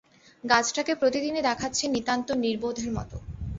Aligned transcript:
গাছটাকে 0.43 0.93
প্রতিদিনই 0.95 1.43
দেখাচ্ছে 1.49 1.83
নিতান্ত 1.87 2.27
নির্বোধের 2.43 2.89
মতো। 2.91 3.17